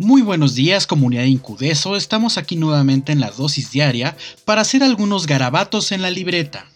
Muy 0.00 0.22
buenos 0.22 0.54
días 0.54 0.86
comunidad 0.86 1.24
Incudeso, 1.24 1.96
estamos 1.96 2.38
aquí 2.38 2.54
nuevamente 2.54 3.10
en 3.10 3.18
la 3.18 3.32
dosis 3.32 3.72
diaria 3.72 4.16
para 4.44 4.60
hacer 4.60 4.84
algunos 4.84 5.26
garabatos 5.26 5.90
en 5.90 6.02
la 6.02 6.10
libreta. 6.10 6.66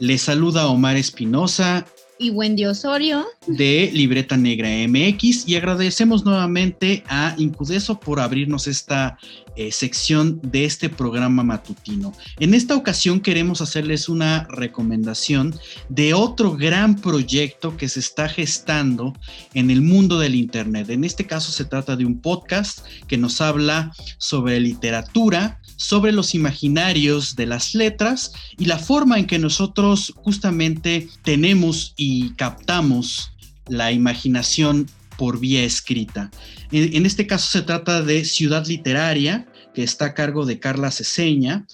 Les 0.00 0.22
saluda 0.22 0.66
Omar 0.66 0.96
Espinosa 0.96 1.86
y 2.18 2.30
Wendy 2.30 2.66
Osorio 2.66 3.26
de 3.46 3.90
Libreta 3.92 4.36
Negra 4.36 4.68
MX 4.88 5.48
y 5.48 5.56
agradecemos 5.56 6.24
nuevamente 6.24 7.02
a 7.08 7.34
Incudeso 7.38 7.98
por 7.98 8.20
abrirnos 8.20 8.66
esta 8.66 9.18
eh, 9.56 9.70
sección 9.70 10.40
de 10.42 10.64
este 10.64 10.88
programa 10.88 11.44
matutino. 11.44 12.12
En 12.40 12.54
esta 12.54 12.74
ocasión 12.74 13.20
queremos 13.20 13.60
hacerles 13.60 14.08
una 14.08 14.48
recomendación 14.50 15.54
de 15.88 16.12
otro 16.12 16.56
gran 16.56 16.96
proyecto 16.96 17.76
que 17.76 17.88
se 17.88 18.00
está 18.00 18.28
gestando 18.28 19.12
en 19.52 19.70
el 19.70 19.80
mundo 19.80 20.18
del 20.18 20.34
Internet. 20.34 20.90
En 20.90 21.04
este 21.04 21.26
caso 21.26 21.52
se 21.52 21.64
trata 21.64 21.94
de 21.94 22.04
un 22.04 22.20
podcast 22.20 22.80
que 23.06 23.16
nos 23.16 23.40
habla 23.40 23.92
sobre 24.18 24.58
literatura, 24.58 25.60
sobre 25.76 26.12
los 26.12 26.34
imaginarios 26.34 27.36
de 27.36 27.46
las 27.46 27.74
letras 27.74 28.32
y 28.58 28.66
la 28.66 28.78
forma 28.78 29.18
en 29.18 29.26
que 29.26 29.38
nosotros 29.38 30.12
justamente 30.16 31.08
tenemos 31.22 31.94
y 31.96 32.30
captamos 32.34 33.32
la 33.66 33.92
imaginación 33.92 34.88
por 35.16 35.38
vía 35.38 35.64
escrita. 35.64 36.30
En, 36.70 37.06
este 37.06 37.26
caso 37.26 37.50
se 37.50 37.62
trata 37.62 38.02
de 38.02 38.24
Ciudad 38.24 38.66
Literaria, 38.66 39.46
que 39.74 39.82
está 39.82 40.06
a 40.06 40.14
cargo 40.14 40.44
de 40.44 40.58
Carla 40.58 40.90
Ceseña. 40.90 41.66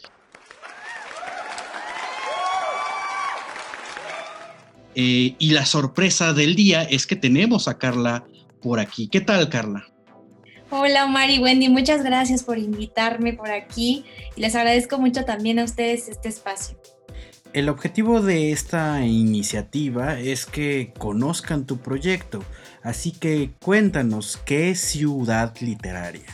Eh, 4.95 5.37
y 5.39 5.51
la 5.51 5.65
sorpresa 5.65 6.35
del 6.35 6.55
día 6.55 6.83
es 6.83 7.07
que 7.07 7.17
tenemos 7.17 7.69
a 7.69 7.79
Carla 7.79 8.25
por 8.61 8.81
aquí. 8.81 9.09
¿Qué 9.09 9.21
tal, 9.21 9.49
Carla? 9.49 9.90
Hola 10.73 11.05
Omar 11.05 11.31
y 11.31 11.41
Wendy, 11.41 11.69
muchas 11.69 12.05
gracias 12.05 12.45
por 12.45 12.57
invitarme 12.57 13.33
por 13.33 13.51
aquí 13.51 14.05
y 14.37 14.41
les 14.41 14.55
agradezco 14.55 14.99
mucho 14.99 15.25
también 15.25 15.59
a 15.59 15.65
ustedes 15.65 16.09
este 16.09 16.29
espacio. 16.29 16.81
El 17.53 17.69
objetivo 17.69 18.21
de 18.21 18.53
esta 18.53 19.05
iniciativa 19.05 20.21
es 20.21 20.47
que 20.47 20.93
conozcan 20.97 21.67
tu 21.67 21.79
proyecto, 21.79 22.45
así 22.85 23.11
que 23.11 23.51
cuéntanos 23.61 24.37
qué 24.37 24.71
es 24.71 24.81
Ciudad 24.81 25.53
Literaria. 25.61 26.33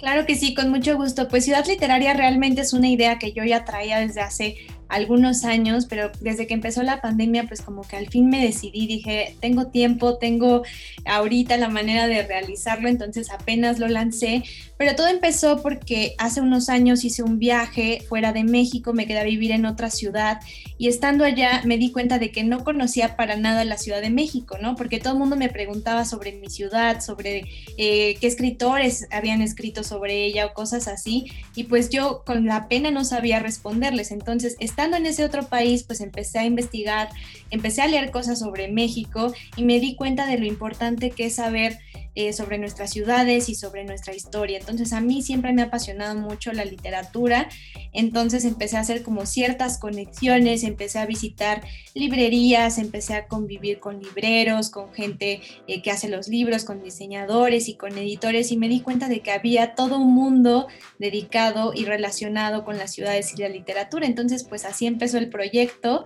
Claro 0.00 0.26
que 0.26 0.34
sí, 0.34 0.52
con 0.54 0.70
mucho 0.70 0.96
gusto. 0.96 1.28
Pues 1.28 1.44
Ciudad 1.44 1.64
Literaria 1.64 2.14
realmente 2.14 2.62
es 2.62 2.72
una 2.72 2.88
idea 2.88 3.20
que 3.20 3.32
yo 3.32 3.44
ya 3.44 3.64
traía 3.64 4.00
desde 4.00 4.22
hace 4.22 4.56
algunos 4.90 5.44
años, 5.44 5.86
pero 5.88 6.10
desde 6.20 6.46
que 6.46 6.54
empezó 6.54 6.82
la 6.82 7.00
pandemia, 7.00 7.44
pues 7.44 7.62
como 7.62 7.82
que 7.82 7.96
al 7.96 8.08
fin 8.08 8.28
me 8.28 8.44
decidí, 8.44 8.86
dije, 8.86 9.36
tengo 9.40 9.68
tiempo, 9.68 10.18
tengo 10.18 10.62
ahorita 11.04 11.56
la 11.56 11.68
manera 11.68 12.06
de 12.06 12.22
realizarlo, 12.26 12.88
entonces 12.88 13.30
apenas 13.30 13.78
lo 13.78 13.88
lancé, 13.88 14.42
pero 14.76 14.96
todo 14.96 15.08
empezó 15.08 15.62
porque 15.62 16.14
hace 16.18 16.40
unos 16.40 16.68
años 16.68 17.04
hice 17.04 17.22
un 17.22 17.38
viaje 17.38 18.02
fuera 18.08 18.32
de 18.32 18.44
México, 18.44 18.92
me 18.92 19.06
quedé 19.06 19.20
a 19.20 19.24
vivir 19.24 19.52
en 19.52 19.66
otra 19.66 19.90
ciudad 19.90 20.40
y 20.78 20.88
estando 20.88 21.24
allá 21.24 21.62
me 21.64 21.78
di 21.78 21.92
cuenta 21.92 22.18
de 22.18 22.32
que 22.32 22.42
no 22.42 22.64
conocía 22.64 23.14
para 23.16 23.36
nada 23.36 23.64
la 23.64 23.76
Ciudad 23.76 24.00
de 24.00 24.10
México, 24.10 24.56
¿no? 24.60 24.76
Porque 24.76 24.98
todo 24.98 25.12
el 25.12 25.18
mundo 25.18 25.36
me 25.36 25.48
preguntaba 25.50 26.04
sobre 26.04 26.32
mi 26.32 26.48
ciudad, 26.48 27.00
sobre 27.00 27.44
eh, 27.76 28.16
qué 28.20 28.26
escritores 28.26 29.06
habían 29.10 29.42
escrito 29.42 29.84
sobre 29.84 30.24
ella 30.24 30.46
o 30.46 30.54
cosas 30.54 30.88
así, 30.88 31.26
y 31.54 31.64
pues 31.64 31.90
yo 31.90 32.22
con 32.24 32.46
la 32.46 32.68
pena 32.68 32.90
no 32.90 33.04
sabía 33.04 33.40
responderles, 33.40 34.10
entonces 34.10 34.56
estando 34.80 34.96
en 34.96 35.04
ese 35.04 35.26
otro 35.26 35.46
país, 35.46 35.82
pues 35.82 36.00
empecé 36.00 36.38
a 36.38 36.46
investigar, 36.46 37.10
empecé 37.50 37.82
a 37.82 37.86
leer 37.86 38.10
cosas 38.10 38.38
sobre 38.38 38.68
México 38.68 39.30
y 39.54 39.62
me 39.62 39.78
di 39.78 39.94
cuenta 39.94 40.24
de 40.24 40.38
lo 40.38 40.46
importante 40.46 41.10
que 41.10 41.26
es 41.26 41.34
saber 41.34 41.78
eh, 42.20 42.32
sobre 42.34 42.58
nuestras 42.58 42.90
ciudades 42.90 43.48
y 43.48 43.54
sobre 43.54 43.84
nuestra 43.84 44.14
historia. 44.14 44.58
Entonces 44.58 44.92
a 44.92 45.00
mí 45.00 45.22
siempre 45.22 45.54
me 45.54 45.62
ha 45.62 45.66
apasionado 45.66 46.14
mucho 46.20 46.52
la 46.52 46.66
literatura, 46.66 47.48
entonces 47.92 48.44
empecé 48.44 48.76
a 48.76 48.80
hacer 48.80 49.02
como 49.02 49.24
ciertas 49.24 49.78
conexiones, 49.78 50.62
empecé 50.62 50.98
a 50.98 51.06
visitar 51.06 51.62
librerías, 51.94 52.76
empecé 52.76 53.14
a 53.14 53.26
convivir 53.26 53.80
con 53.80 54.00
libreros, 54.00 54.68
con 54.68 54.92
gente 54.92 55.40
eh, 55.66 55.80
que 55.80 55.90
hace 55.90 56.10
los 56.10 56.28
libros, 56.28 56.64
con 56.64 56.82
diseñadores 56.82 57.68
y 57.68 57.74
con 57.74 57.96
editores 57.96 58.52
y 58.52 58.58
me 58.58 58.68
di 58.68 58.80
cuenta 58.80 59.08
de 59.08 59.20
que 59.20 59.30
había 59.30 59.74
todo 59.74 59.98
un 59.98 60.12
mundo 60.12 60.68
dedicado 60.98 61.72
y 61.74 61.86
relacionado 61.86 62.64
con 62.64 62.76
las 62.76 62.92
ciudades 62.92 63.32
y 63.34 63.40
la 63.40 63.48
literatura. 63.48 64.06
Entonces 64.06 64.44
pues 64.44 64.66
así 64.66 64.86
empezó 64.86 65.16
el 65.16 65.30
proyecto. 65.30 66.04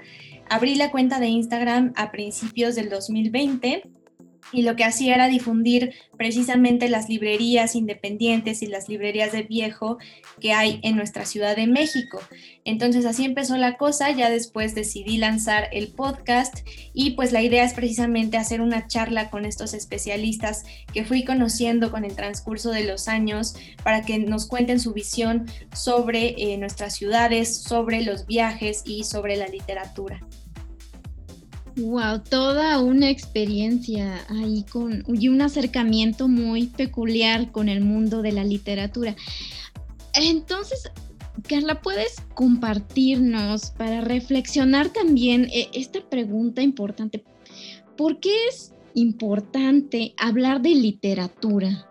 Abrí 0.48 0.76
la 0.76 0.92
cuenta 0.92 1.18
de 1.18 1.26
Instagram 1.26 1.92
a 1.96 2.12
principios 2.12 2.76
del 2.76 2.88
2020 2.88 3.82
y 4.52 4.62
lo 4.62 4.76
que 4.76 4.84
hacía 4.84 5.14
era 5.14 5.28
difundir 5.28 5.94
precisamente 6.16 6.88
las 6.88 7.08
librerías 7.08 7.74
independientes 7.74 8.62
y 8.62 8.66
las 8.66 8.88
librerías 8.88 9.32
de 9.32 9.42
viejo 9.42 9.98
que 10.40 10.52
hay 10.52 10.80
en 10.82 10.96
nuestra 10.96 11.24
Ciudad 11.24 11.56
de 11.56 11.66
México. 11.66 12.20
Entonces 12.64 13.04
así 13.04 13.24
empezó 13.24 13.56
la 13.56 13.76
cosa, 13.76 14.10
ya 14.10 14.30
después 14.30 14.74
decidí 14.74 15.18
lanzar 15.18 15.68
el 15.72 15.88
podcast 15.88 16.66
y 16.92 17.12
pues 17.12 17.32
la 17.32 17.42
idea 17.42 17.64
es 17.64 17.74
precisamente 17.74 18.36
hacer 18.36 18.60
una 18.60 18.86
charla 18.86 19.30
con 19.30 19.44
estos 19.44 19.74
especialistas 19.74 20.64
que 20.92 21.04
fui 21.04 21.24
conociendo 21.24 21.90
con 21.90 22.04
el 22.04 22.14
transcurso 22.14 22.70
de 22.70 22.84
los 22.84 23.08
años 23.08 23.56
para 23.82 24.02
que 24.02 24.18
nos 24.18 24.46
cuenten 24.46 24.80
su 24.80 24.92
visión 24.92 25.46
sobre 25.74 26.34
eh, 26.38 26.56
nuestras 26.58 26.94
ciudades, 26.94 27.56
sobre 27.56 28.02
los 28.02 28.26
viajes 28.26 28.82
y 28.86 29.04
sobre 29.04 29.36
la 29.36 29.48
literatura. 29.48 30.20
Wow, 31.76 32.20
toda 32.20 32.78
una 32.78 33.10
experiencia 33.10 34.24
ahí 34.28 34.64
con 34.70 35.02
y 35.08 35.28
un 35.28 35.42
acercamiento 35.42 36.28
muy 36.28 36.68
peculiar 36.68 37.50
con 37.50 37.68
el 37.68 37.80
mundo 37.80 38.22
de 38.22 38.30
la 38.30 38.44
literatura. 38.44 39.16
Entonces, 40.14 40.92
Carla, 41.48 41.80
¿puedes 41.80 42.20
compartirnos 42.34 43.70
para 43.72 44.00
reflexionar 44.02 44.90
también 44.90 45.48
eh, 45.52 45.68
esta 45.72 46.00
pregunta 46.08 46.62
importante? 46.62 47.24
¿Por 47.96 48.20
qué 48.20 48.32
es 48.48 48.72
importante 48.94 50.14
hablar 50.16 50.62
de 50.62 50.76
literatura? 50.76 51.88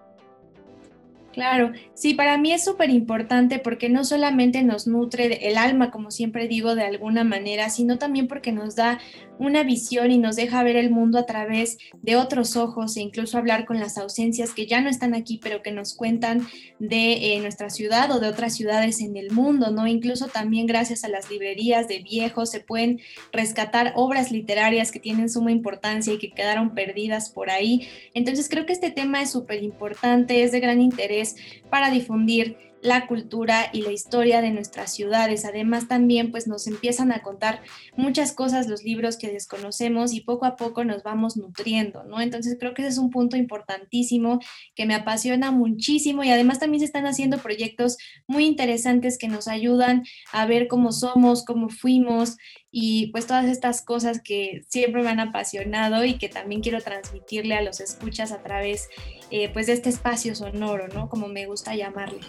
Claro, 1.34 1.72
sí, 1.96 2.14
para 2.14 2.38
mí 2.38 2.54
es 2.54 2.64
súper 2.64 2.92
importante 2.92 3.58
porque 3.58 3.90
no 3.90 4.06
solamente 4.06 4.62
nos 4.62 4.86
nutre 4.86 5.50
el 5.50 5.58
alma, 5.58 5.90
como 5.90 6.12
siempre 6.12 6.48
digo, 6.48 6.76
de 6.76 6.84
alguna 6.84 7.24
manera, 7.24 7.72
sino 7.72 7.98
también 7.98 8.28
porque 8.28 8.52
nos 8.52 8.76
da 8.76 9.00
una 9.40 9.64
visión 9.64 10.12
y 10.12 10.18
nos 10.18 10.36
deja 10.36 10.64
ver 10.64 10.76
el 10.76 10.90
mundo 10.90 11.18
a 11.18 11.26
través 11.26 11.78
de 12.02 12.16
otros 12.16 12.56
ojos 12.56 12.96
e 12.98 13.02
incluso 13.02 13.38
hablar 13.38 13.66
con 13.66 13.80
las 13.80 13.98
ausencias 13.98 14.54
que 14.54 14.66
ya 14.66 14.82
no 14.82 14.90
están 14.90 15.14
aquí, 15.14 15.40
pero 15.42 15.62
que 15.62 15.72
nos 15.72 15.94
cuentan 15.94 16.48
de 16.80 17.34
eh, 17.34 17.40
nuestra 17.40 17.70
ciudad 17.70 18.12
o 18.12 18.20
de 18.20 18.28
otras 18.28 18.56
ciudades 18.56 19.02
en 19.02 19.18
el 19.18 19.32
mundo, 19.32 19.72
¿no? 19.72 19.88
Incluso 19.88 20.28
también 20.28 20.68
gracias 20.68 21.04
a 21.04 21.10
las 21.10 21.30
librerías 21.30 21.88
de 21.88 22.00
viejos 22.00 22.52
se 22.52 22.60
pueden 22.60 23.00
rescatar 23.32 23.94
obras 23.96 24.32
literarias 24.32 24.92
que 24.92 25.00
tienen 25.00 25.30
suma 25.30 25.52
importancia 25.52 26.14
y 26.14 26.20
que 26.20 26.32
quedaron 26.32 26.74
perdidas 26.74 27.30
por 27.30 27.50
ahí. 27.50 27.88
Entonces 28.14 28.50
creo 28.50 28.66
que 28.66 28.74
este 28.74 28.92
tema 28.92 29.22
es 29.22 29.32
súper 29.32 29.64
importante, 29.64 30.44
es 30.44 30.52
de 30.52 30.60
gran 30.60 30.82
interés 30.82 31.36
para 31.70 31.90
difundir 31.90 32.73
la 32.84 33.08
cultura 33.08 33.70
y 33.72 33.82
la 33.82 33.92
historia 33.92 34.42
de 34.42 34.52
nuestras 34.52 34.94
ciudades. 34.94 35.46
Además 35.46 35.88
también 35.88 36.32
pues 36.32 36.48
nos 36.48 36.68
empiezan 36.68 37.12
a 37.14 37.24
contar 37.24 37.62
muchas 37.96 38.34
cosas 38.34 38.68
los 38.68 38.84
libros 38.84 39.18
que 39.18 39.32
desconocemos 39.32 40.14
y 40.14 40.20
poco 40.22 40.46
a 40.46 40.58
poco 40.58 40.84
nos 40.84 41.02
vamos 41.02 41.38
nutriendo, 41.38 42.04
¿no? 42.04 42.20
Entonces 42.20 42.58
creo 42.60 42.74
que 42.74 42.82
ese 42.82 42.92
es 42.92 42.98
un 42.98 43.10
punto 43.10 43.38
importantísimo 43.38 44.40
que 44.76 44.86
me 44.86 44.96
apasiona 44.96 45.52
muchísimo 45.52 46.24
y 46.24 46.30
además 46.30 46.60
también 46.60 46.82
se 46.82 46.86
están 46.86 47.06
haciendo 47.06 47.38
proyectos 47.38 47.98
muy 48.28 48.46
interesantes 48.46 49.18
que 49.18 49.30
nos 49.30 49.48
ayudan 49.48 50.04
a 50.34 50.46
ver 50.46 50.68
cómo 50.68 50.92
somos, 50.92 51.46
cómo 51.46 51.70
fuimos 51.70 52.36
y 52.70 53.08
pues 53.12 53.28
todas 53.28 53.46
estas 53.46 53.82
cosas 53.82 54.20
que 54.22 54.66
siempre 54.68 55.04
me 55.04 55.10
han 55.10 55.20
apasionado 55.22 56.04
y 56.04 56.18
que 56.18 56.28
también 56.28 56.62
quiero 56.62 56.82
transmitirle 56.82 57.56
a 57.56 57.62
los 57.62 57.80
escuchas 57.80 58.32
a 58.34 58.44
través 58.44 58.90
eh, 59.32 59.50
pues 59.54 59.68
de 59.68 59.74
este 59.74 59.90
espacio 59.90 60.36
sonoro, 60.36 60.88
¿no? 60.90 61.08
Como 61.08 61.28
me 61.28 61.46
gusta 61.46 61.76
llamarle. 61.76 62.20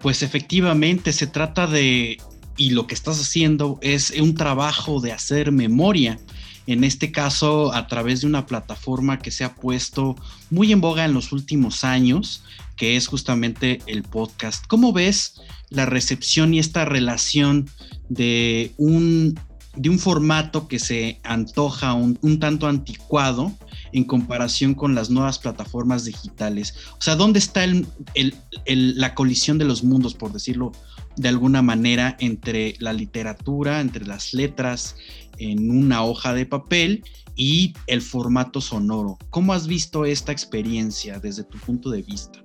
Pues 0.00 0.22
efectivamente 0.22 1.12
se 1.12 1.28
trata 1.28 1.66
de, 1.66 2.18
y 2.56 2.70
lo 2.70 2.86
que 2.86 2.94
estás 2.94 3.20
haciendo 3.20 3.78
es 3.82 4.10
un 4.10 4.34
trabajo 4.34 5.00
de 5.00 5.12
hacer 5.12 5.52
memoria. 5.52 6.18
En 6.66 6.84
este 6.84 7.12
caso, 7.12 7.72
a 7.72 7.86
través 7.86 8.20
de 8.20 8.26
una 8.26 8.46
plataforma 8.46 9.18
que 9.18 9.30
se 9.30 9.44
ha 9.44 9.54
puesto 9.54 10.16
muy 10.50 10.72
en 10.72 10.80
boga 10.80 11.04
en 11.04 11.14
los 11.14 11.32
últimos 11.32 11.84
años, 11.84 12.44
que 12.76 12.96
es 12.96 13.06
justamente 13.06 13.80
el 13.86 14.02
podcast. 14.02 14.66
¿Cómo 14.66 14.92
ves 14.92 15.40
la 15.70 15.86
recepción 15.86 16.52
y 16.54 16.58
esta 16.58 16.84
relación 16.84 17.68
de 18.08 18.72
un, 18.76 19.38
de 19.74 19.88
un 19.88 19.98
formato 19.98 20.68
que 20.68 20.78
se 20.78 21.20
antoja 21.22 21.94
un, 21.94 22.18
un 22.22 22.38
tanto 22.38 22.66
anticuado 22.66 23.52
en 23.92 24.04
comparación 24.04 24.74
con 24.74 24.94
las 24.94 25.10
nuevas 25.10 25.38
plataformas 25.38 26.04
digitales? 26.04 26.74
O 26.92 27.02
sea, 27.02 27.16
¿dónde 27.16 27.38
está 27.38 27.64
el, 27.64 27.86
la 28.64 29.14
colisión 29.14 29.58
de 29.58 29.64
los 29.64 29.84
mundos, 29.84 30.14
por 30.14 30.32
decirlo, 30.32 30.72
de 31.16 31.28
alguna 31.28 31.62
manera 31.62 32.16
entre 32.20 32.74
la 32.78 32.92
literatura, 32.92 33.80
entre 33.80 34.06
las 34.06 34.32
letras 34.32 34.96
en 35.38 35.70
una 35.70 36.04
hoja 36.04 36.32
de 36.34 36.46
papel 36.46 37.04
y 37.36 37.74
el 37.86 38.02
formato 38.02 38.60
sonoro. 38.60 39.18
¿Cómo 39.30 39.52
has 39.52 39.66
visto 39.66 40.04
esta 40.04 40.32
experiencia 40.32 41.18
desde 41.18 41.44
tu 41.44 41.58
punto 41.58 41.90
de 41.90 42.02
vista? 42.02 42.42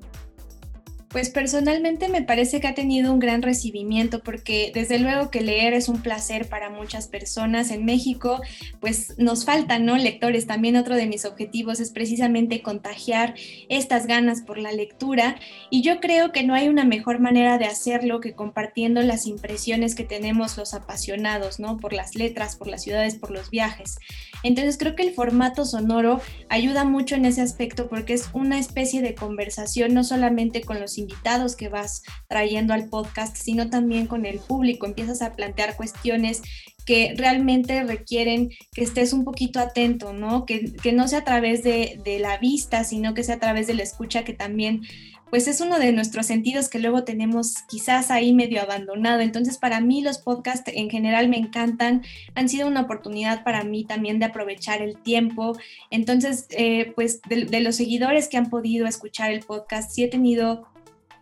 Pues 1.10 1.30
personalmente 1.30 2.10
me 2.10 2.22
parece 2.22 2.60
que 2.60 2.68
ha 2.68 2.76
tenido 2.76 3.14
un 3.14 3.20
gran 3.20 3.42
recibimiento 3.42 4.22
porque 4.22 4.72
desde 4.74 5.00
luego 5.00 5.32
que 5.32 5.40
leer 5.40 5.74
es 5.74 5.88
un 5.88 6.02
placer 6.02 6.50
para 6.50 6.70
muchas 6.70 7.08
personas. 7.08 7.72
En 7.72 7.86
México 7.86 8.42
pues 8.82 9.18
nos 9.18 9.46
faltan, 9.46 9.86
¿no? 9.86 9.96
Lectores. 9.96 10.48
También 10.48 10.76
otro 10.76 10.96
de 10.96 11.08
mis 11.08 11.24
objetivos 11.24 11.80
es 11.80 11.92
precisamente 11.92 12.62
contagiar 12.62 13.36
estas 13.70 14.06
ganas 14.06 14.42
por 14.42 14.58
la 14.58 14.74
lectura 14.74 15.38
y 15.70 15.82
yo 15.82 16.02
creo 16.02 16.34
que 16.34 16.44
no 16.44 16.54
hay 16.54 16.68
una 16.68 16.84
mejor 16.84 17.20
manera 17.20 17.58
de 17.58 17.66
hacerlo 17.66 18.20
que 18.20 18.34
compartiendo 18.34 19.02
las 19.02 19.28
impresiones 19.28 19.96
que 19.96 20.04
tenemos 20.04 20.58
los 20.58 20.74
apasionados, 20.74 21.58
¿no? 21.58 21.78
Por 21.78 21.94
las 21.94 22.16
letras, 22.16 22.58
por 22.58 22.68
las 22.68 22.84
ciudades, 22.84 23.16
por 23.16 23.32
los 23.32 23.50
viajes. 23.50 23.98
Entonces 24.44 24.78
creo 24.78 24.96
que 24.96 25.04
el 25.04 25.14
formato 25.14 25.64
sonoro 25.64 26.22
ayuda 26.50 26.84
mucho 26.84 27.16
en 27.16 27.24
ese 27.24 27.42
aspecto 27.42 27.88
porque 27.88 28.14
es 28.14 28.30
una 28.34 28.60
especie 28.60 29.02
de 29.02 29.16
conversación 29.16 29.94
no 29.94 30.04
solamente 30.04 30.62
con 30.62 30.82
los 30.82 30.98
invitados 31.08 31.56
que 31.56 31.70
vas 31.70 32.04
trayendo 32.28 32.74
al 32.74 32.90
podcast, 32.90 33.38
sino 33.38 33.70
también 33.70 34.08
con 34.08 34.26
el 34.26 34.40
público. 34.40 34.86
Empiezas 34.86 35.22
a 35.22 35.34
plantear 35.34 35.78
cuestiones 35.78 36.42
que 36.86 37.14
realmente 37.18 37.84
requieren 37.84 38.50
que 38.74 38.84
estés 38.84 39.14
un 39.14 39.24
poquito 39.24 39.60
atento, 39.60 40.14
¿no? 40.14 40.46
Que, 40.46 40.74
no 40.94 41.08
sea 41.08 41.20
a 41.20 41.24
través 41.24 41.64
de, 41.64 42.00
de, 42.04 42.20
la 42.20 42.38
vista, 42.38 42.84
sino 42.84 43.14
que 43.14 43.24
sea 43.24 43.36
a 43.36 43.40
través 43.40 43.68
de 43.68 43.74
la 43.74 43.84
escucha, 43.84 44.24
que 44.24 44.34
también 44.34 44.84
pues 45.30 45.48
es 45.48 45.60
uno 45.62 45.80
de 45.80 45.92
nuestros 45.92 46.26
sentidos 46.26 46.70
que 46.70 46.80
luego 46.80 47.04
tenemos 47.04 47.56
quizás 47.68 48.12
ahí 48.12 48.34
medio 48.34 48.62
abandonado. 48.62 49.22
Entonces, 49.22 49.58
para 49.58 49.82
mí 49.82 50.02
los 50.02 50.20
podcasts 50.20 50.72
en 50.74 50.90
general 50.90 51.28
me 51.28 51.38
encantan, 51.38 52.04
han 52.36 52.50
sido 52.50 52.68
una 52.68 52.82
oportunidad 52.82 53.44
para 53.44 53.64
mí 53.64 53.84
también 53.84 54.20
de 54.20 54.26
aprovechar 54.26 54.82
el 54.82 54.98
tiempo. 54.98 55.58
Entonces, 55.92 56.48
eh, 56.52 56.94
pues 56.96 57.22
de, 57.24 57.46
de 57.46 57.60
los 57.60 57.76
seguidores 57.76 58.30
que 58.30 58.38
han 58.38 58.50
podido 58.50 58.88
escuchar 58.88 59.32
el 59.32 59.42
podcast, 59.42 59.92
sí 59.92 60.04
he 60.04 60.08
tenido 60.08 60.68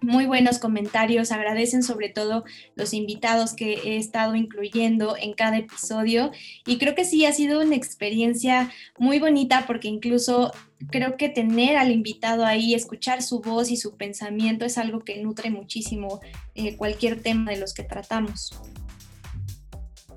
muy 0.01 0.25
buenos 0.25 0.59
comentarios, 0.59 1.31
agradecen 1.31 1.83
sobre 1.83 2.09
todo 2.09 2.44
los 2.75 2.94
invitados 2.94 3.53
que 3.53 3.74
he 3.74 3.97
estado 3.97 4.36
incluyendo 4.36 5.15
en 5.18 5.33
cada 5.33 5.57
episodio 5.57 6.31
y 6.65 6.77
creo 6.77 6.95
que 6.95 7.06
sí 7.06 7.25
ha 7.25 7.33
sido 7.33 7.62
una 7.62 7.75
experiencia 7.75 8.71
muy 8.97 9.19
bonita 9.19 9.65
porque 9.68 9.88
incluso 9.88 10.51
creo 10.92 11.18
que 11.18 11.30
tener 11.30 11.77
al 11.77 11.92
invitado 11.92 12.45
ahí, 12.45 12.74
escuchar 12.74 13.21
su 13.21 13.42
voz 13.42 13.71
y 13.71 13.77
su 13.77 13.95
pensamiento 13.95 14.65
es 14.65 14.77
algo 14.77 15.00
que 15.00 15.21
nutre 15.21 15.50
muchísimo 15.50 16.19
eh, 16.53 16.75
cualquier 16.75 17.21
tema 17.21 17.51
de 17.51 17.59
los 17.59 17.74
que 17.74 17.83
tratamos. 17.83 18.51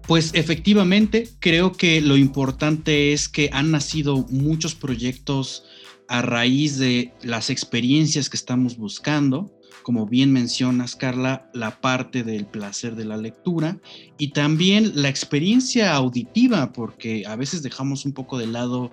Pues 0.06 0.30
efectivamente, 0.32 1.28
creo 1.38 1.72
que 1.72 2.00
lo 2.00 2.16
importante 2.16 3.12
es 3.12 3.28
que 3.28 3.50
han 3.52 3.70
nacido 3.70 4.26
muchos 4.30 4.74
proyectos 4.74 5.64
a 6.08 6.22
raíz 6.22 6.78
de 6.78 7.12
las 7.22 7.50
experiencias 7.50 8.30
que 8.30 8.38
estamos 8.38 8.78
buscando 8.78 9.57
como 9.82 10.06
bien 10.06 10.32
mencionas, 10.32 10.96
Carla, 10.96 11.48
la 11.54 11.80
parte 11.80 12.22
del 12.22 12.46
placer 12.46 12.94
de 12.94 13.04
la 13.04 13.16
lectura 13.16 13.78
y 14.18 14.32
también 14.32 14.92
la 14.94 15.08
experiencia 15.08 15.94
auditiva, 15.94 16.72
porque 16.72 17.24
a 17.26 17.36
veces 17.36 17.62
dejamos 17.62 18.04
un 18.04 18.12
poco 18.12 18.38
de 18.38 18.46
lado, 18.46 18.90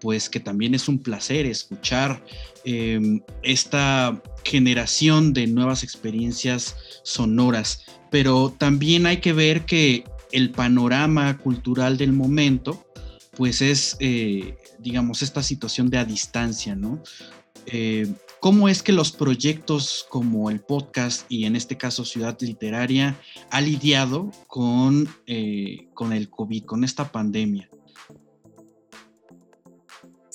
pues 0.00 0.28
que 0.28 0.38
también 0.38 0.74
es 0.74 0.88
un 0.88 1.00
placer 1.00 1.46
escuchar 1.46 2.24
em, 2.64 3.20
esta 3.42 4.22
generación 4.44 5.32
de 5.32 5.46
nuevas 5.48 5.82
experiencias 5.82 6.76
sonoras, 7.02 7.84
pero 8.10 8.54
también 8.56 9.06
hay 9.06 9.16
que 9.16 9.32
ver 9.32 9.66
que 9.66 10.04
el 10.30 10.50
panorama 10.50 11.38
cultural 11.38 11.96
del 11.96 12.12
momento, 12.12 12.86
pues 13.36 13.60
es, 13.60 13.96
eh, 13.98 14.56
digamos, 14.78 15.22
esta 15.22 15.42
situación 15.42 15.90
de 15.90 15.98
a 15.98 16.04
distancia, 16.04 16.74
¿no? 16.74 17.02
Eh, 17.66 18.06
¿Cómo 18.40 18.68
es 18.68 18.84
que 18.84 18.92
los 18.92 19.10
proyectos 19.10 20.06
como 20.08 20.48
el 20.48 20.60
podcast 20.60 21.26
y 21.28 21.44
en 21.44 21.56
este 21.56 21.76
caso 21.76 22.04
Ciudad 22.04 22.38
Literaria 22.40 23.20
ha 23.50 23.60
lidiado 23.60 24.30
con, 24.46 25.08
eh, 25.26 25.88
con 25.92 26.12
el 26.12 26.30
COVID, 26.30 26.64
con 26.64 26.84
esta 26.84 27.10
pandemia? 27.10 27.68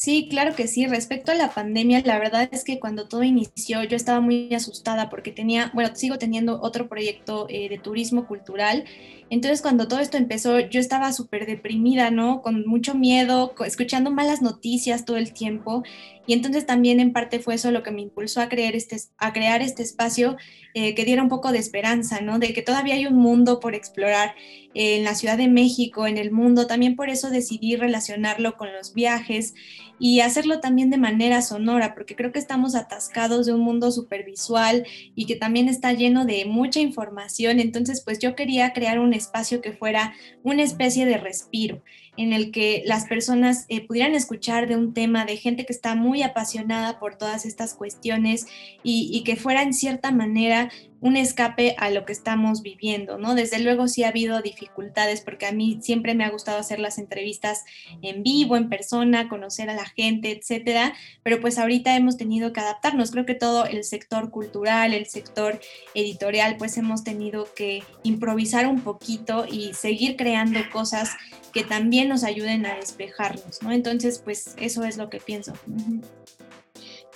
Sí, 0.03 0.27
claro 0.29 0.53
que 0.53 0.67
sí. 0.67 0.85
Respecto 0.85 1.31
a 1.31 1.35
la 1.35 1.53
pandemia, 1.53 2.01
la 2.03 2.19
verdad 2.19 2.49
es 2.51 2.65
que 2.65 2.77
cuando 2.77 3.07
todo 3.07 3.23
inició 3.23 3.85
yo 3.85 3.95
estaba 3.95 4.19
muy 4.19 4.53
asustada 4.53 5.09
porque 5.09 5.31
tenía, 5.31 5.71
bueno, 5.73 5.95
sigo 5.95 6.17
teniendo 6.17 6.59
otro 6.61 6.89
proyecto 6.89 7.45
eh, 7.47 7.69
de 7.69 7.77
turismo 7.77 8.27
cultural. 8.27 8.83
Entonces 9.29 9.61
cuando 9.61 9.87
todo 9.87 10.01
esto 10.01 10.17
empezó 10.17 10.59
yo 10.59 10.81
estaba 10.81 11.13
súper 11.13 11.45
deprimida, 11.45 12.11
¿no? 12.11 12.41
Con 12.41 12.67
mucho 12.67 12.95
miedo, 12.95 13.55
escuchando 13.65 14.11
malas 14.11 14.41
noticias 14.41 15.05
todo 15.05 15.15
el 15.15 15.31
tiempo. 15.31 15.83
Y 16.25 16.33
entonces 16.33 16.65
también 16.65 16.99
en 16.99 17.11
parte 17.11 17.39
fue 17.39 17.55
eso 17.55 17.71
lo 17.71 17.83
que 17.83 17.91
me 17.91 18.01
impulsó 18.01 18.41
a 18.41 18.49
crear 18.49 18.75
este, 18.75 18.97
a 19.17 19.33
crear 19.33 19.61
este 19.61 19.83
espacio 19.83 20.37
eh, 20.73 20.95
que 20.95 21.05
diera 21.05 21.21
un 21.21 21.29
poco 21.29 21.51
de 21.51 21.59
esperanza, 21.59 22.21
¿no? 22.21 22.39
De 22.39 22.53
que 22.53 22.61
todavía 22.61 22.95
hay 22.95 23.05
un 23.05 23.17
mundo 23.17 23.59
por 23.59 23.75
explorar 23.75 24.35
eh, 24.73 24.97
en 24.97 25.03
la 25.03 25.15
Ciudad 25.15 25.37
de 25.37 25.47
México, 25.47 26.07
en 26.07 26.17
el 26.17 26.31
mundo. 26.31 26.65
También 26.65 26.95
por 26.95 27.09
eso 27.09 27.29
decidí 27.29 27.75
relacionarlo 27.75 28.57
con 28.57 28.71
los 28.73 28.93
viajes 28.93 29.53
y 29.99 30.19
hacerlo 30.19 30.59
también 30.59 30.89
de 30.89 30.97
manera 30.97 31.41
sonora, 31.41 31.93
porque 31.93 32.15
creo 32.15 32.31
que 32.31 32.39
estamos 32.39 32.75
atascados 32.75 33.45
de 33.45 33.53
un 33.53 33.61
mundo 33.61 33.91
supervisual 33.91 34.85
y 35.15 35.25
que 35.25 35.35
también 35.35 35.69
está 35.69 35.93
lleno 35.93 36.25
de 36.25 36.45
mucha 36.45 36.79
información. 36.79 37.59
Entonces, 37.59 38.01
pues 38.01 38.19
yo 38.19 38.35
quería 38.35 38.73
crear 38.73 38.99
un 38.99 39.13
espacio 39.13 39.61
que 39.61 39.73
fuera 39.73 40.13
una 40.43 40.63
especie 40.63 41.05
de 41.05 41.17
respiro 41.17 41.81
en 42.15 42.31
el 42.31 42.51
que 42.51 42.83
las 42.85 43.05
personas 43.05 43.65
eh, 43.69 43.85
pudieran 43.85 44.13
escuchar 44.13 44.67
de 44.67 44.75
un 44.75 44.93
tema 44.93 45.25
de 45.25 45.37
gente 45.37 45.65
que 45.65 45.73
está 45.73 45.95
muy 45.95 46.21
apasionada 46.21 46.99
por 46.99 47.15
todas 47.15 47.45
estas 47.45 47.73
cuestiones 47.73 48.45
y, 48.83 49.09
y 49.11 49.23
que 49.23 49.35
fuera 49.35 49.63
en 49.63 49.73
cierta 49.73 50.11
manera 50.11 50.69
un 51.03 51.17
escape 51.17 51.75
a 51.77 51.89
lo 51.89 52.05
que 52.05 52.13
estamos 52.13 52.61
viviendo, 52.61 53.17
¿no? 53.17 53.35
Desde 53.35 53.59
luego 53.59 53.89
sí 53.89 54.05
ha 54.05 54.07
habido 54.07 54.41
dificultades 54.41 55.19
porque 55.19 55.45
a 55.45 55.51
mí 55.51 55.79
siempre 55.81 56.15
me 56.15 56.23
ha 56.23 56.29
gustado 56.29 56.57
hacer 56.57 56.79
las 56.79 56.97
entrevistas 56.97 57.65
en 58.01 58.23
vivo, 58.23 58.55
en 58.55 58.69
persona, 58.69 59.27
conocer 59.27 59.69
a 59.69 59.75
la 59.75 59.85
gente, 59.85 60.31
etcétera, 60.31 60.93
pero 61.21 61.41
pues 61.41 61.57
ahorita 61.57 61.93
hemos 61.97 62.15
tenido 62.15 62.53
que 62.53 62.61
adaptarnos. 62.61 63.11
Creo 63.11 63.25
que 63.25 63.35
todo 63.35 63.65
el 63.65 63.83
sector 63.83 64.31
cultural, 64.31 64.93
el 64.93 65.07
sector 65.07 65.59
editorial, 65.93 66.55
pues 66.57 66.77
hemos 66.77 67.03
tenido 67.03 67.53
que 67.53 67.83
improvisar 68.03 68.65
un 68.65 68.79
poquito 68.79 69.45
y 69.45 69.73
seguir 69.73 70.15
creando 70.15 70.61
cosas 70.71 71.17
que 71.51 71.65
también 71.65 72.07
nos 72.07 72.23
ayuden 72.23 72.65
a 72.65 72.75
despejarnos, 72.75 73.61
¿no? 73.61 73.73
Entonces, 73.73 74.19
pues 74.19 74.55
eso 74.57 74.85
es 74.85 74.95
lo 74.95 75.09
que 75.09 75.19
pienso. 75.19 75.51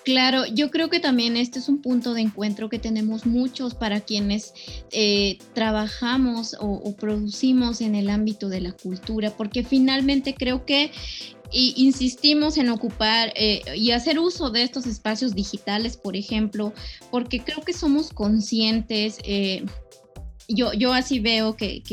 Claro, 0.07 0.45
yo 0.45 0.71
creo 0.71 0.89
que 0.89 1.01
también 1.01 1.35
este 1.35 1.59
es 1.59 1.67
un 1.67 1.81
punto 1.81 2.13
de 2.13 2.21
encuentro 2.21 2.69
que 2.69 2.79
tenemos 2.79 3.25
muchos 3.25 3.73
para 3.75 3.99
quienes 3.99 4.53
eh, 4.93 5.37
trabajamos 5.53 6.55
o, 6.61 6.95
producimos 6.95 7.81
en 7.81 7.93
el 7.93 8.09
ámbito 8.09 8.47
de 8.47 8.61
la 8.61 8.71
cultura, 8.71 9.31
porque 9.31 9.65
finalmente 9.65 10.33
creo 10.33 10.65
que 10.65 10.91
insistimos 11.51 12.55
en 12.55 12.69
ocupar 12.69 13.33
eh, 13.35 13.63
y 13.75 13.91
hacer 13.91 14.17
uso 14.17 14.49
de 14.49 14.63
estos 14.63 14.85
espacios 14.85 15.35
digitales, 15.35 15.97
por 15.97 16.15
ejemplo, 16.15 16.71
porque 17.11 17.41
creo 17.43 17.59
que 17.59 17.73
somos 17.73 18.13
conscientes. 18.13 19.17
Eh, 19.25 19.65
yo, 20.47 20.73
yo 20.73 20.93
así 20.93 21.19
veo 21.19 21.55
que, 21.55 21.83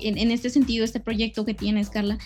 en, 0.00 0.18
en, 0.18 0.30
este 0.30 0.50
sentido, 0.50 0.84
este 0.84 1.00
proyecto 1.00 1.44
que 1.44 1.54
tienes, 1.54 1.88
Carla, 1.88 2.18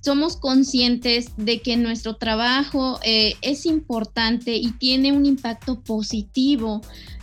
somos 0.00 0.36
conscientes 0.36 1.32
de 1.36 1.60
que 1.60 1.76
nuestro 1.76 2.16
trabajo 2.16 2.98
eh, 3.02 3.34
es 3.42 3.66
importante 3.66 4.56
y 4.56 4.72
tiene 4.72 5.12
un 5.12 5.26
impacto 5.26 5.80
positivo, 5.80 6.80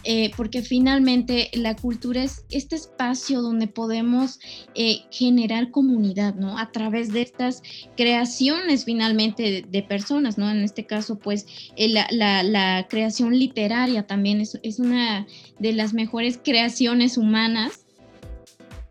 eh, 0.09 0.31
porque 0.37 0.61
finalmente 0.61 1.49
la 1.51 1.75
cultura 1.75 2.23
es 2.23 2.45
este 2.49 2.77
espacio 2.77 3.41
donde 3.41 3.67
podemos 3.67 4.39
eh, 4.73 5.01
generar 5.11 5.69
comunidad, 5.69 6.33
¿no? 6.35 6.57
A 6.57 6.71
través 6.71 7.11
de 7.11 7.23
estas 7.23 7.61
creaciones 7.97 8.85
finalmente 8.85 9.65
de, 9.67 9.83
personas, 9.83 10.37
¿no? 10.37 10.49
En 10.49 10.63
este 10.63 10.85
caso, 10.85 11.19
pues 11.19 11.45
la, 11.75 12.07
la, 12.41 12.87
creación 12.89 13.37
literaria 13.37 14.07
también 14.07 14.39
es, 14.39 14.79
una 14.79 15.27
de 15.59 15.73
las 15.73 15.93
mejores 15.93 16.39
creaciones 16.41 17.17
humanas. 17.17 17.85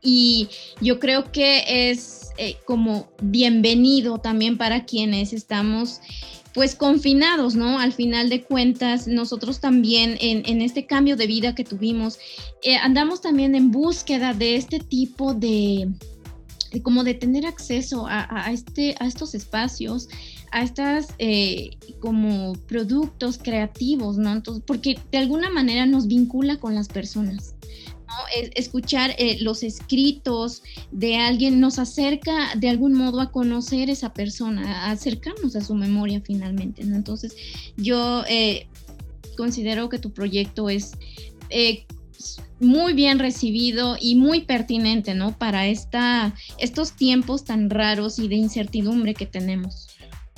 Y 0.02 0.48
yo 0.82 1.00
creo 1.00 1.32
que 1.32 1.90
es 1.90 2.28
eh, 2.36 2.56
como 2.66 3.08
bienvenido 3.22 4.18
también 4.18 4.58
para 4.58 4.84
quienes 4.84 5.32
estamos 5.32 6.02
pues 6.56 6.74
confinados, 6.74 7.54
¿no? 7.54 7.78
Al 7.78 7.92
final 7.92 8.30
de 8.30 8.42
cuentas, 8.42 9.06
nosotros 9.06 9.60
también 9.60 10.16
en, 10.20 10.62
este 10.62 10.86
cambio 10.86 11.14
de 11.14 11.26
vida 11.26 11.54
que 11.54 11.64
tuvimos, 11.64 12.18
eh, 12.62 12.76
andamos 12.76 13.20
también 13.20 13.54
en 13.54 13.70
búsqueda 13.70 14.32
de 14.32 14.56
este 14.56 14.80
tipo 14.80 15.34
de, 15.34 15.92
como 16.82 17.04
de 17.04 17.12
tener 17.12 17.44
acceso 17.44 18.06
a, 18.08 18.50
este, 18.50 18.94
a 19.00 19.06
estos 19.06 19.34
espacios, 19.34 20.08
a 20.50 20.62
estas 20.62 21.08
eh, 21.18 21.76
como 22.00 22.54
productos 22.66 23.36
creativos, 23.36 24.16
¿no? 24.16 24.32
Entonces, 24.32 24.64
porque 24.66 24.98
de 25.12 25.18
alguna 25.18 25.50
manera 25.50 25.84
nos 25.84 26.06
vincula 26.06 26.56
con 26.56 26.74
las 26.74 26.88
personas. 26.88 27.55
Escuchar 28.54 29.14
eh, 29.18 29.38
los 29.40 29.62
escritos 29.62 30.62
de 30.90 31.16
alguien 31.16 31.60
nos 31.60 31.78
acerca 31.78 32.54
de 32.56 32.68
algún 32.68 32.94
modo 32.94 33.20
a 33.20 33.30
conocer 33.30 33.90
esa 33.90 34.12
persona, 34.12 34.86
a 34.86 34.90
acercarnos 34.92 35.56
a 35.56 35.60
su 35.60 35.74
memoria 35.74 36.20
finalmente. 36.24 36.82
Entonces, 36.82 37.34
yo 37.76 38.24
eh, 38.28 38.68
considero 39.36 39.88
que 39.88 39.98
tu 39.98 40.12
proyecto 40.12 40.68
es 40.68 40.92
eh, 41.50 41.86
muy 42.60 42.94
bien 42.94 43.18
recibido 43.18 43.96
y 44.00 44.16
muy 44.16 44.42
pertinente, 44.42 45.14
¿no? 45.14 45.36
Para 45.36 45.66
esta, 45.66 46.34
estos 46.58 46.92
tiempos 46.92 47.44
tan 47.44 47.70
raros 47.70 48.18
y 48.18 48.28
de 48.28 48.36
incertidumbre 48.36 49.14
que 49.14 49.26
tenemos. 49.26 49.88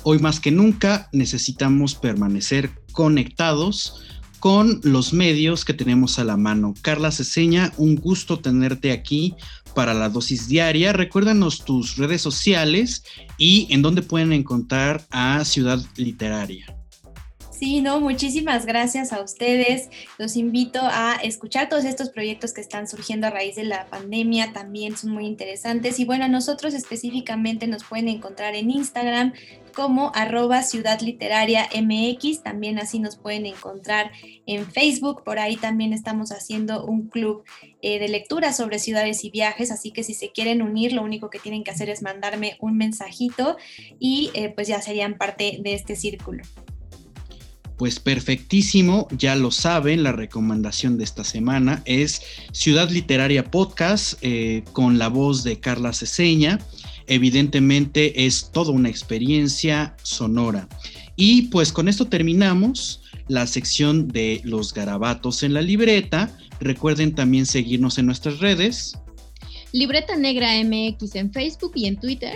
Hoy 0.02 0.18
más 0.18 0.40
que 0.40 0.50
nunca 0.50 1.08
necesitamos 1.12 1.94
permanecer 1.94 2.70
conectados 2.92 4.02
con 4.38 4.80
los 4.82 5.12
medios 5.12 5.64
que 5.64 5.74
tenemos 5.74 6.18
a 6.18 6.24
la 6.24 6.36
mano. 6.36 6.74
Carla 6.82 7.10
Ceseña, 7.10 7.72
un 7.76 7.96
gusto 7.96 8.38
tenerte 8.38 8.92
aquí 8.92 9.34
para 9.74 9.94
la 9.94 10.08
dosis 10.08 10.48
diaria. 10.48 10.92
Recuérdanos 10.92 11.64
tus 11.64 11.96
redes 11.96 12.22
sociales 12.22 13.04
y 13.36 13.66
en 13.70 13.82
dónde 13.82 14.02
pueden 14.02 14.32
encontrar 14.32 15.06
a 15.10 15.44
Ciudad 15.44 15.80
Literaria. 15.96 16.78
Sí, 17.58 17.80
no, 17.80 17.98
muchísimas 17.98 18.66
gracias 18.66 19.12
a 19.12 19.20
ustedes. 19.20 19.90
Los 20.16 20.36
invito 20.36 20.78
a 20.80 21.16
escuchar 21.16 21.68
todos 21.68 21.84
estos 21.84 22.08
proyectos 22.10 22.52
que 22.52 22.60
están 22.60 22.86
surgiendo 22.86 23.26
a 23.26 23.30
raíz 23.30 23.56
de 23.56 23.64
la 23.64 23.86
pandemia, 23.86 24.52
también 24.52 24.96
son 24.96 25.10
muy 25.10 25.26
interesantes. 25.26 25.98
Y 25.98 26.04
bueno, 26.04 26.26
a 26.26 26.28
nosotros 26.28 26.72
específicamente 26.72 27.66
nos 27.66 27.82
pueden 27.82 28.06
encontrar 28.06 28.54
en 28.54 28.70
Instagram 28.70 29.32
como 29.74 30.12
arroba 30.14 30.62
Ciudad 30.62 31.00
Literaria 31.00 31.68
MX, 31.74 32.44
también 32.44 32.78
así 32.78 33.00
nos 33.00 33.16
pueden 33.16 33.44
encontrar 33.44 34.12
en 34.46 34.64
Facebook, 34.70 35.24
por 35.24 35.40
ahí 35.40 35.56
también 35.56 35.92
estamos 35.92 36.30
haciendo 36.30 36.84
un 36.84 37.08
club 37.08 37.42
eh, 37.82 37.98
de 37.98 38.06
lectura 38.06 38.52
sobre 38.52 38.78
ciudades 38.78 39.24
y 39.24 39.30
viajes, 39.30 39.72
así 39.72 39.90
que 39.90 40.04
si 40.04 40.14
se 40.14 40.30
quieren 40.30 40.62
unir, 40.62 40.92
lo 40.92 41.02
único 41.02 41.28
que 41.28 41.40
tienen 41.40 41.64
que 41.64 41.72
hacer 41.72 41.90
es 41.90 42.02
mandarme 42.02 42.56
un 42.60 42.76
mensajito 42.76 43.56
y 43.98 44.30
eh, 44.34 44.48
pues 44.48 44.68
ya 44.68 44.80
serían 44.80 45.18
parte 45.18 45.58
de 45.60 45.74
este 45.74 45.96
círculo. 45.96 46.44
Pues 47.78 48.00
perfectísimo, 48.00 49.06
ya 49.12 49.36
lo 49.36 49.52
saben, 49.52 50.02
la 50.02 50.10
recomendación 50.10 50.98
de 50.98 51.04
esta 51.04 51.22
semana 51.22 51.80
es 51.84 52.22
Ciudad 52.50 52.90
Literaria 52.90 53.52
Podcast 53.52 54.14
eh, 54.20 54.64
con 54.72 54.98
la 54.98 55.06
voz 55.06 55.44
de 55.44 55.60
Carla 55.60 55.92
Ceseña. 55.92 56.58
Evidentemente 57.06 58.26
es 58.26 58.50
toda 58.50 58.72
una 58.72 58.88
experiencia 58.88 59.96
sonora. 60.02 60.68
Y 61.14 61.42
pues 61.42 61.72
con 61.72 61.86
esto 61.86 62.08
terminamos 62.08 63.00
la 63.28 63.46
sección 63.46 64.08
de 64.08 64.40
los 64.42 64.74
garabatos 64.74 65.44
en 65.44 65.54
la 65.54 65.62
libreta. 65.62 66.36
Recuerden 66.58 67.14
también 67.14 67.46
seguirnos 67.46 67.96
en 67.98 68.06
nuestras 68.06 68.40
redes. 68.40 68.98
Libreta 69.70 70.16
Negra 70.16 70.50
MX 70.64 71.14
en 71.14 71.32
Facebook 71.32 71.72
y 71.76 71.86
en 71.86 71.96
Twitter. 71.96 72.34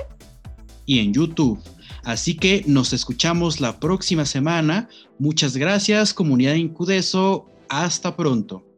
Y 0.87 1.01
en 1.01 1.13
YouTube. 1.13 1.61
Así 2.05 2.35
que 2.35 2.65
nos 2.67 2.93
escuchamos 2.93 3.61
la 3.61 3.79
próxima 3.79 4.25
semana. 4.25 4.89
Muchas 5.19 5.57
gracias, 5.57 6.13
comunidad 6.15 6.55
Incudeso. 6.55 7.47
Hasta 7.69 8.17
pronto. 8.17 8.72